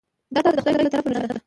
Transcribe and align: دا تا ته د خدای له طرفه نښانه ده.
دا 0.33 0.39
تا 0.45 0.49
ته 0.51 0.55
د 0.57 0.59
خدای 0.65 0.81
له 0.85 0.91
طرفه 0.93 1.09
نښانه 1.09 1.27
ده. 1.29 1.35